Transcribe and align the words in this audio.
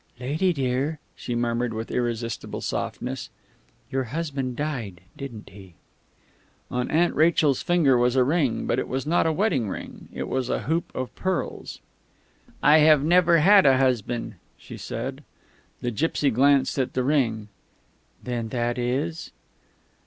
"Lady 0.19 0.51
dear," 0.51 0.97
she 1.15 1.35
murmured 1.35 1.75
with 1.75 1.91
irresistible 1.91 2.59
softness, 2.59 3.29
"your 3.91 4.05
husband 4.05 4.55
died, 4.55 5.01
didn't 5.15 5.49
he?" 5.51 5.75
On 6.71 6.89
Aunt 6.89 7.13
Rachel's 7.13 7.61
finger 7.61 7.95
was 7.99 8.15
a 8.15 8.23
ring, 8.23 8.65
but 8.65 8.79
it 8.79 8.87
was 8.87 9.05
not 9.05 9.27
a 9.27 9.31
wedding 9.31 9.69
ring. 9.69 10.09
It 10.11 10.27
was 10.27 10.49
a 10.49 10.61
hoop 10.61 10.91
of 10.95 11.13
pearls. 11.13 11.81
"I 12.63 12.79
have 12.79 13.03
never 13.03 13.41
had 13.41 13.67
a 13.67 13.77
husband," 13.77 14.37
she 14.57 14.75
said. 14.75 15.23
The 15.81 15.91
gipsy 15.91 16.31
glanced 16.31 16.79
at 16.79 16.93
the 16.93 17.03
ring. 17.03 17.49
"Then 18.23 18.49
that 18.49 18.79
is 18.79 19.31